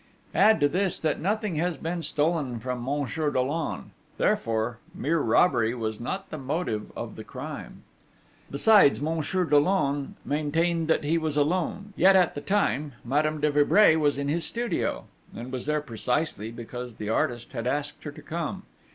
Add 0.33 0.59
to 0.61 0.67
this 0.67 0.97
that 0.97 1.19
nothing 1.21 1.57
has 1.57 1.77
been 1.77 2.01
stolen 2.01 2.59
from 2.59 2.83
Monsieur 2.83 3.29
Dollon: 3.29 3.91
therefore, 4.17 4.79
mere 4.95 5.19
robbery 5.19 5.75
was 5.75 5.99
not 5.99 6.31
the 6.31 6.39
motive 6.39 6.91
of 6.97 7.15
the 7.15 7.23
crime. 7.23 7.83
Besides, 8.49 8.99
Monsieur 8.99 9.45
Dollon 9.45 10.15
maintained 10.25 10.87
that 10.87 11.03
he 11.03 11.19
was 11.19 11.37
alone; 11.37 11.93
yet 11.95 12.15
at 12.15 12.33
that 12.33 12.47
time 12.47 12.93
Madame 13.05 13.39
de 13.39 13.51
Vibray 13.51 13.95
was 13.95 14.17
in 14.17 14.27
his 14.27 14.43
studio, 14.43 15.05
and 15.35 15.51
was 15.51 15.67
there 15.67 15.81
precisely 15.81 16.49
because 16.49 16.95
the 16.95 17.09
artist 17.09 17.51
himself 17.51 17.65
had 17.67 17.71
asked 17.77 18.03
her 18.03 18.11
to 18.11 18.23
come. 18.23 18.63